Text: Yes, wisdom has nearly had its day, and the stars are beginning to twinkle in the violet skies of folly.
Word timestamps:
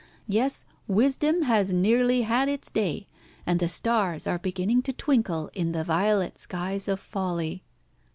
Yes, 0.27 0.65
wisdom 0.87 1.43
has 1.43 1.71
nearly 1.71 2.21
had 2.23 2.49
its 2.49 2.71
day, 2.71 3.07
and 3.45 3.59
the 3.59 3.69
stars 3.69 4.25
are 4.25 4.39
beginning 4.39 4.81
to 4.81 4.93
twinkle 4.93 5.51
in 5.53 5.73
the 5.73 5.83
violet 5.83 6.39
skies 6.39 6.87
of 6.87 6.99
folly. 6.99 7.63